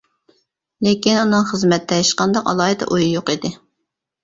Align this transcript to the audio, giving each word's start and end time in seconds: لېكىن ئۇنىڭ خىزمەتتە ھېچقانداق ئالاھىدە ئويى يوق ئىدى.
لېكىن 0.87 1.19
ئۇنىڭ 1.25 1.45
خىزمەتتە 1.51 2.01
ھېچقانداق 2.01 2.51
ئالاھىدە 2.55 2.91
ئويى 2.91 3.13
يوق 3.13 3.33
ئىدى. 3.37 3.55